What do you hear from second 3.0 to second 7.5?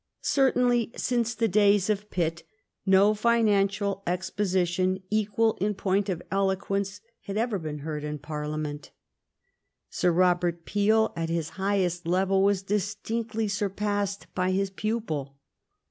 financial composition equal in point of eloquence had